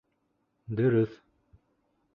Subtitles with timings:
[0.79, 1.21] Дөрөҫ.